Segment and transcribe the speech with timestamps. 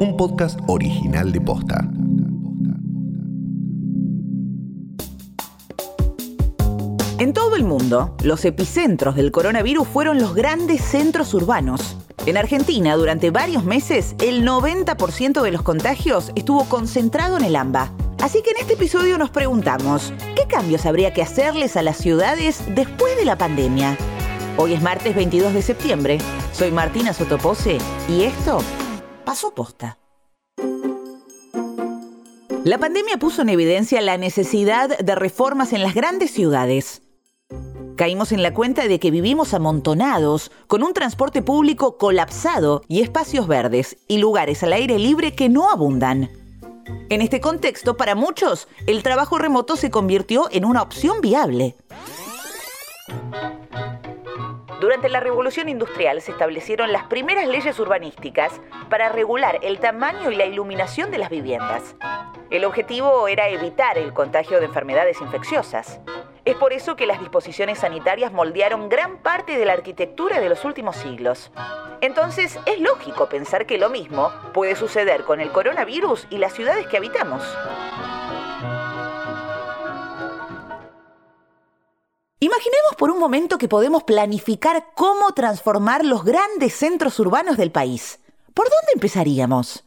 [0.00, 1.86] un podcast original de Posta.
[7.18, 11.98] En todo el mundo, los epicentros del coronavirus fueron los grandes centros urbanos.
[12.24, 17.92] En Argentina, durante varios meses, el 90% de los contagios estuvo concentrado en el AMBA.
[18.22, 22.62] Así que en este episodio nos preguntamos, ¿qué cambios habría que hacerles a las ciudades
[22.74, 23.98] después de la pandemia?
[24.56, 26.18] Hoy es martes 22 de septiembre.
[26.52, 27.76] Soy Martina Sotopose
[28.08, 28.62] y esto
[29.30, 29.96] pasó posta.
[32.64, 37.02] La pandemia puso en evidencia la necesidad de reformas en las grandes ciudades.
[37.96, 43.46] Caímos en la cuenta de que vivimos amontonados, con un transporte público colapsado y espacios
[43.46, 46.28] verdes y lugares al aire libre que no abundan.
[47.08, 51.76] En este contexto, para muchos, el trabajo remoto se convirtió en una opción viable.
[54.80, 60.36] Durante la Revolución Industrial se establecieron las primeras leyes urbanísticas para regular el tamaño y
[60.36, 61.96] la iluminación de las viviendas.
[62.48, 66.00] El objetivo era evitar el contagio de enfermedades infecciosas.
[66.46, 70.64] Es por eso que las disposiciones sanitarias moldearon gran parte de la arquitectura de los
[70.64, 71.52] últimos siglos.
[72.00, 76.86] Entonces es lógico pensar que lo mismo puede suceder con el coronavirus y las ciudades
[76.86, 77.42] que habitamos.
[82.42, 88.18] Imaginemos por un momento que podemos planificar cómo transformar los grandes centros urbanos del país.
[88.54, 89.84] ¿Por dónde empezaríamos?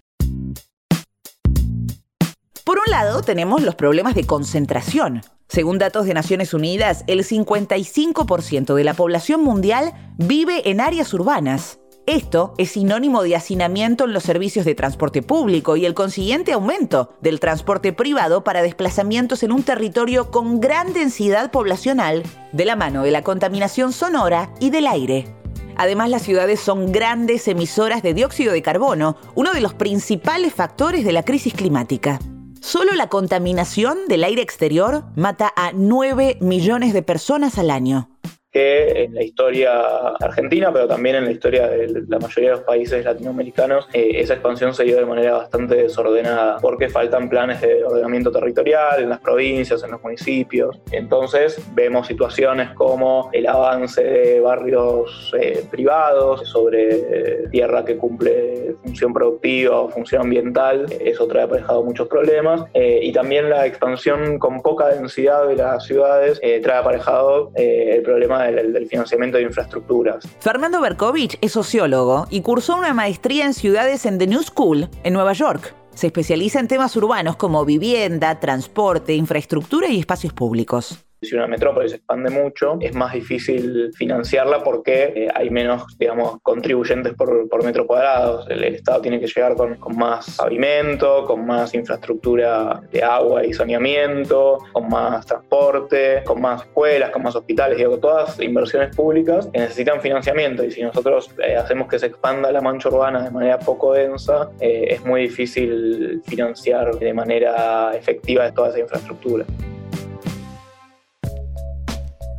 [2.64, 5.22] Por un lado, tenemos los problemas de concentración.
[5.48, 11.80] Según datos de Naciones Unidas, el 55% de la población mundial vive en áreas urbanas.
[12.06, 17.14] Esto es sinónimo de hacinamiento en los servicios de transporte público y el consiguiente aumento
[17.22, 23.04] del transporte privado para desplazamientos en un territorio con gran densidad poblacional, de la mano
[23.04, 25.34] de la contaminación sonora y del aire.
[25.78, 31.06] Además, las ciudades son grandes emisoras de dióxido de carbono, uno de los principales factores
[31.06, 32.20] de la crisis climática.
[32.60, 38.10] Solo la contaminación del aire exterior mata a 9 millones de personas al año
[38.54, 39.72] que en la historia
[40.20, 44.36] argentina, pero también en la historia de la mayoría de los países latinoamericanos, eh, esa
[44.36, 49.20] expansión se dio de manera bastante desordenada, porque faltan planes de ordenamiento territorial en las
[49.20, 50.80] provincias, en los municipios.
[50.92, 58.76] Entonces vemos situaciones como el avance de barrios eh, privados sobre eh, tierra que cumple
[58.84, 64.62] función productiva o función ambiental, eso trae aparejado muchos problemas, y también la expansión con
[64.62, 70.28] poca densidad de las ciudades trae aparejado el problema del, financiamiento de infraestructuras.
[70.40, 75.14] Fernando Berkovich es sociólogo y cursó una maestría en ciudades en The New School, en
[75.14, 75.76] Nueva York.
[75.94, 81.90] Se especializa en temas urbanos como vivienda, transporte, infraestructura y espacios públicos si una metrópoli
[81.90, 87.64] se expande mucho, es más difícil financiarla porque eh, hay menos, digamos, contribuyentes por, por,
[87.64, 88.48] metro cuadrado.
[88.50, 94.58] El, Estado tiene que llegar con, más pavimento, con más infraestructura de agua y saneamiento,
[94.72, 100.02] con más transporte, con más escuelas, con más hospitales, digo, todas inversiones públicas que necesitan
[100.02, 103.94] financiamiento y si nosotros eh, hacemos que se expanda la mancha urbana de manera poco
[103.94, 109.46] densa, eh, es muy difícil financiar de manera efectiva toda esa infraestructura.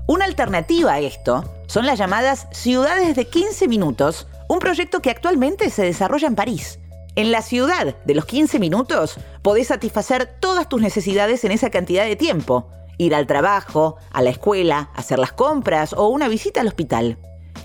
[0.07, 5.71] Una alternativa a esto son las llamadas ciudades de 15 minutos, un proyecto que actualmente
[5.71, 6.79] se desarrolla en París.
[7.17, 12.05] En la ciudad de los 15 minutos podés satisfacer todas tus necesidades en esa cantidad
[12.05, 12.69] de tiempo.
[12.99, 17.17] Ir al trabajo, a la escuela, hacer las compras o una visita al hospital.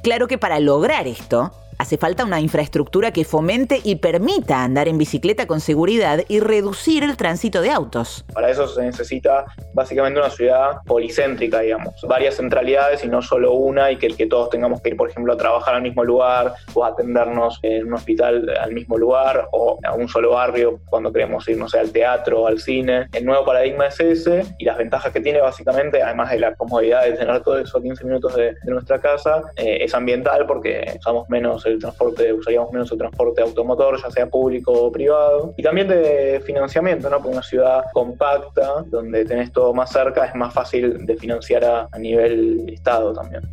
[0.02, 1.52] Claro que para lograr esto,
[1.82, 7.06] Hace falta una infraestructura que fomente y permita andar en bicicleta con seguridad y reducir
[7.06, 8.26] el tránsito de autos.
[8.34, 13.94] Para eso se necesita básicamente una ciudad policéntrica, digamos, varias centralidades y no solo una
[13.94, 16.84] y que, que todos tengamos que ir, por ejemplo, a trabajar al mismo lugar o
[16.84, 21.48] a atendernos en un hospital al mismo lugar o a un solo barrio cuando queremos
[21.48, 23.08] ir, no sé, al teatro o al cine.
[23.14, 27.06] El nuevo paradigma es ese y las ventajas que tiene básicamente, además de la comodidad
[27.06, 31.30] de tener todo eso a 15 minutos de, nuestra casa, eh, es ambiental porque usamos
[31.30, 35.54] menos el transporte, usaríamos menos el transporte automotor, ya sea público o privado.
[35.58, 37.18] Y también de financiamiento, ¿no?
[37.18, 41.88] Porque una ciudad compacta, donde tenés todo más cerca, es más fácil de financiar a,
[41.92, 43.44] a nivel Estado también.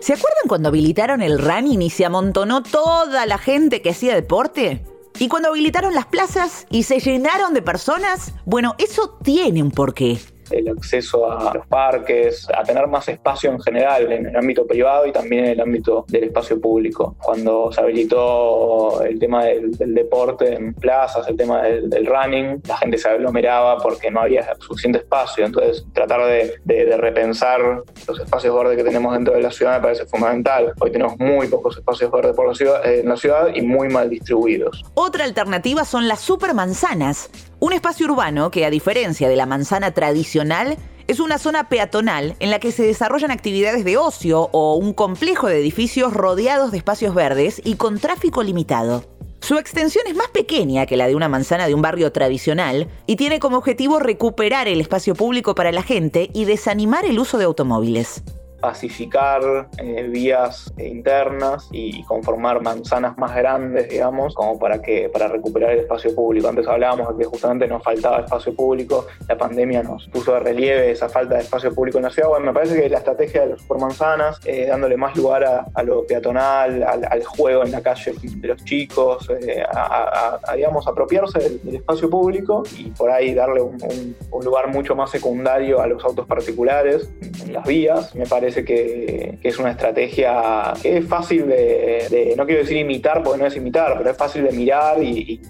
[0.00, 4.84] ¿Se acuerdan cuando habilitaron el running y se amontonó toda la gente que hacía deporte?
[5.20, 8.34] ¿Y cuando habilitaron las plazas y se llenaron de personas?
[8.44, 10.18] Bueno, eso tiene un porqué.
[10.52, 15.06] El acceso a los parques, a tener más espacio en general en el ámbito privado
[15.06, 17.16] y también en el ámbito del espacio público.
[17.22, 22.98] Cuando se habilitó el tema del, deporte en plazas, el tema del, running, la gente
[22.98, 25.44] se aglomeraba porque no había suficiente espacio.
[25.44, 27.60] Entonces, tratar de, de repensar
[28.06, 30.72] los espacios verdes que tenemos dentro de la ciudad me parece fundamental.
[30.80, 34.10] Hoy tenemos muy pocos espacios verdes por la ciudad, en la ciudad y muy mal
[34.10, 34.84] distribuidos.
[34.94, 37.30] Otra alternativa son las supermanzanas,
[37.62, 40.76] un espacio urbano que a diferencia de la manzana tradicional
[41.06, 45.46] es una zona peatonal en la que se desarrollan actividades de ocio o un complejo
[45.46, 49.04] de edificios rodeados de espacios verdes y con tráfico limitado.
[49.40, 53.14] Su extensión es más pequeña que la de una manzana de un barrio tradicional y
[53.14, 57.44] tiene como objetivo recuperar el espacio público para la gente y desanimar el uso de
[57.44, 58.24] automóviles
[58.62, 65.72] pacificar eh, vías internas y conformar manzanas más grandes, digamos, como para que para recuperar
[65.72, 66.48] el espacio público.
[66.48, 70.92] Antes hablábamos de que justamente nos faltaba espacio público, la pandemia nos puso de relieve
[70.92, 72.28] esa falta de espacio público en la ciudad.
[72.28, 76.06] Bueno, me parece que la estrategia de las supermanzanas, eh, dándole más lugar a, lo
[76.06, 82.08] peatonal, al, juego en la calle de los chicos, eh, a, digamos, apropiarse del, espacio
[82.08, 84.14] público y por ahí darle un,
[84.44, 87.10] lugar mucho más secundario a los autos particulares
[87.44, 92.62] en las vías, me parece que, es una estrategia que es fácil de, no quiero
[92.62, 95.40] decir imitar porque no es imitar, pero es fácil de mirar y,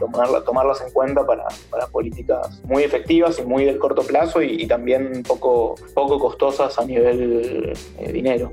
[0.44, 1.44] tomarlas en cuenta para,
[1.90, 7.72] políticas muy efectivas y muy del corto plazo y, también poco, poco costosas a nivel
[7.98, 8.52] eh, dinero.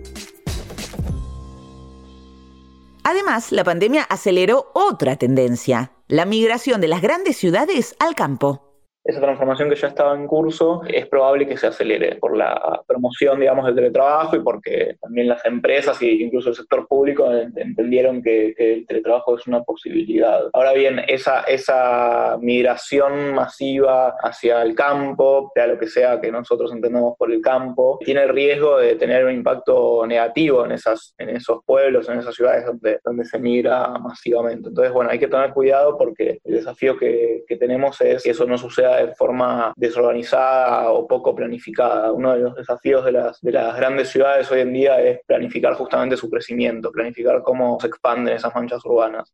[3.03, 8.68] Además, la pandemia aceleró otra tendencia, la migración de las grandes ciudades al campo
[9.09, 13.39] esa transformación que ya estaba en curso es probable que se acelere por la promoción,
[13.39, 18.53] digamos, del teletrabajo y porque también las empresas e incluso el sector público entendieron que,
[18.57, 20.41] el teletrabajo es una posibilidad.
[20.53, 26.71] Ahora bien, esa, esa migración masiva hacia el campo, sea lo que sea que nosotros
[26.71, 31.29] entendamos por el campo, tiene el riesgo de tener un impacto negativo en, esas, en
[31.29, 34.69] esos pueblos, en esas ciudades donde, donde se migra masivamente.
[34.69, 38.45] Entonces, bueno, hay que tener cuidado porque el desafío que, que tenemos es que eso
[38.45, 42.11] no suceda de forma desorganizada o poco planificada.
[42.11, 45.73] Uno de los desafíos de las, de las grandes ciudades hoy en día es planificar
[45.75, 49.33] justamente su crecimiento, planificar cómo se expanden esas manchas urbanas.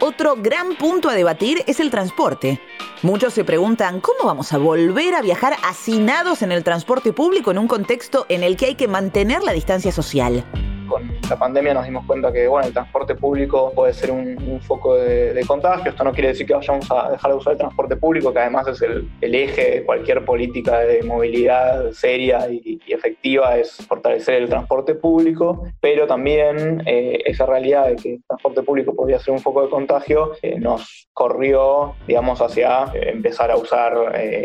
[0.00, 2.60] Otro gran punto a debatir es el transporte.
[3.02, 7.58] Muchos se preguntan cómo vamos a volver a viajar hacinados en el transporte público en
[7.58, 10.44] un contexto en el que hay que mantener la distancia social
[10.86, 14.96] con la pandemia nos dimos cuenta que bueno, el transporte público puede ser un, foco
[14.96, 15.90] de, contagio.
[15.90, 18.66] Esto no quiere decir que vayamos a dejar de usar el transporte público, que además
[18.68, 24.94] es el, eje de cualquier política de movilidad seria y, efectiva, es fortalecer el transporte
[24.94, 29.62] público, pero también eh, esa realidad de que el transporte público podría ser un foco
[29.62, 33.94] de contagio eh, nos corrió, digamos, hacia eh, empezar a usar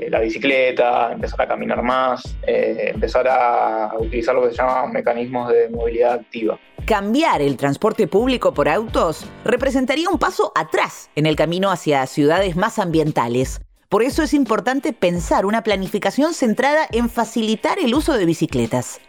[0.10, 4.62] la bicicleta, empezar a caminar más, empezar a utilizar lo que se
[4.92, 6.22] mecanismos de movilidad
[6.86, 12.56] Cambiar el transporte público por autos representaría un paso atrás en el camino hacia ciudades
[12.56, 13.62] más ambientales.
[13.90, 19.02] Por eso es importante pensar una planificación centrada en facilitar el uso de bicicletas.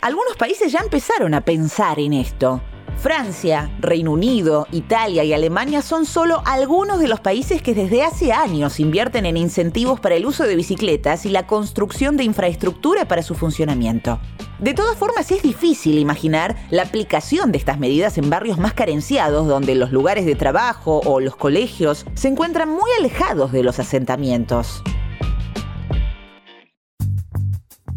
[0.00, 2.62] Algunos países ya empezaron a pensar en esto.
[2.98, 8.32] Francia, Reino Unido, Italia y Alemania son solo algunos de los países que desde hace
[8.32, 13.22] años invierten en incentivos para el uso de bicicletas y la construcción de infraestructura para
[13.22, 14.20] su funcionamiento.
[14.60, 19.48] De todas formas, es difícil imaginar la aplicación de estas medidas en barrios más carenciados,
[19.48, 24.82] donde los lugares de trabajo o los colegios se encuentran muy alejados de los asentamientos.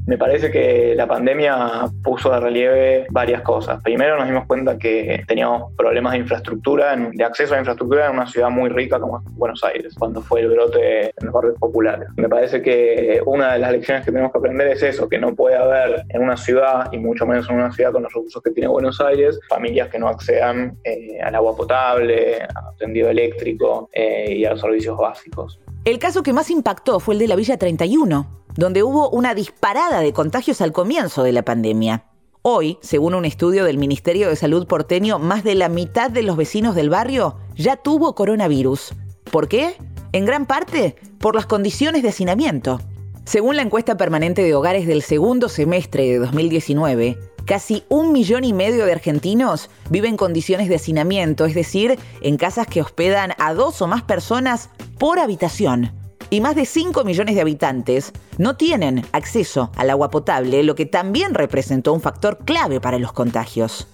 [0.07, 3.81] Me parece que la pandemia puso de relieve varias cosas.
[3.81, 8.27] Primero nos dimos cuenta que teníamos problemas de infraestructura, de acceso a infraestructura en una
[8.27, 12.07] ciudad muy rica como Buenos Aires, cuando fue el brote en los barrios populares.
[12.17, 15.33] Me parece que una de las lecciones que tenemos que aprender es eso, que no
[15.33, 18.51] puede haber en una ciudad, y mucho menos en una ciudad con los recursos que
[18.51, 24.35] tiene Buenos Aires, familias que no accedan eh, al agua potable, al tendido eléctrico eh,
[24.35, 25.59] y a los servicios básicos.
[25.83, 29.99] El caso que más impactó fue el de la Villa 31 donde hubo una disparada
[29.99, 32.05] de contagios al comienzo de la pandemia.
[32.41, 36.37] Hoy, según un estudio del Ministerio de Salud porteño, más de la mitad de los
[36.37, 38.93] vecinos del barrio ya tuvo coronavirus.
[39.31, 39.75] ¿Por qué?
[40.11, 42.79] En gran parte por las condiciones de hacinamiento.
[43.25, 48.53] Según la encuesta permanente de hogares del segundo semestre de 2019, casi un millón y
[48.53, 53.55] medio de argentinos viven en condiciones de hacinamiento, es decir, en casas que hospedan a
[53.55, 54.69] dos o más personas
[54.99, 60.63] por habitación y más de 5 millones de habitantes no tienen acceso al agua potable,
[60.63, 63.87] lo que también representó un factor clave para los contagios.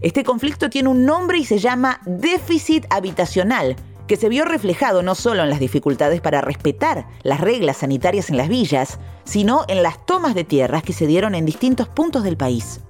[0.00, 3.76] Este conflicto tiene un nombre y se llama déficit habitacional,
[4.08, 8.36] que se vio reflejado no solo en las dificultades para respetar las reglas sanitarias en
[8.36, 12.36] las villas, sino en las tomas de tierras que se dieron en distintos puntos del
[12.36, 12.80] país.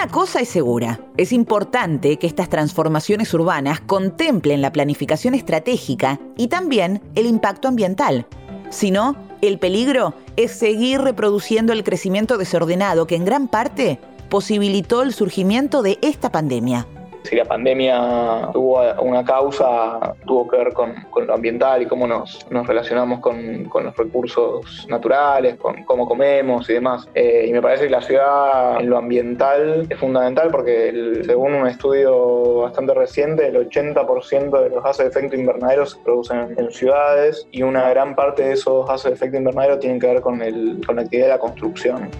[0.00, 6.46] Una cosa es segura, es importante que estas transformaciones urbanas contemplen la planificación estratégica y
[6.46, 8.24] también el impacto ambiental.
[8.70, 13.98] Si no, el peligro es seguir reproduciendo el crecimiento desordenado que en gran parte
[14.30, 16.86] posibilitó el surgimiento de esta pandemia.
[17.22, 20.94] Si la pandemia tuvo una causa, tuvo que ver con,
[21.26, 27.08] lo ambiental y cómo nos, relacionamos con, los recursos naturales, con cómo comemos y demás.
[27.14, 31.66] Eh, y me parece que la ciudad en lo ambiental es fundamental porque según un
[31.66, 37.46] estudio bastante reciente, el 80% de los gases de efecto invernadero se producen en ciudades
[37.50, 40.38] y una gran parte de esos gases de efecto invernadero tienen que ver con,
[40.86, 42.10] con la actividad de la construcción.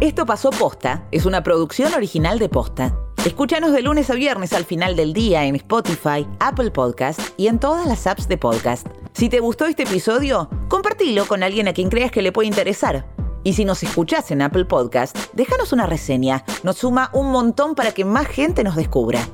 [0.00, 2.96] Esto pasó posta, es una producción original de posta.
[3.24, 7.58] Escúchanos de lunes a viernes al final del día en Spotify, Apple Podcast y en
[7.58, 8.86] todas las apps de podcast.
[9.12, 13.12] Si te gustó este episodio, compartilo con alguien a quien creas que le puede interesar.
[13.42, 16.44] Y si nos escuchás en Apple Podcast, déjanos una reseña.
[16.62, 19.28] Nos suma un montón para que más gente nos descubra.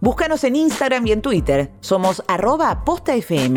[0.00, 1.72] Búscanos en Instagram y en Twitter.
[1.80, 3.56] Somos arroba postafm.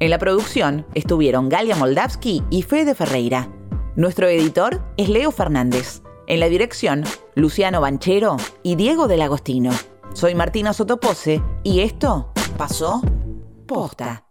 [0.00, 3.48] En la producción estuvieron Galia Moldavsky y Fede Ferreira.
[3.98, 6.02] Nuestro editor es Leo Fernández.
[6.28, 7.02] En la dirección,
[7.34, 9.72] Luciano Banchero y Diego del Agostino.
[10.14, 13.02] Soy Martina Sotopose y esto pasó
[13.66, 14.27] posta.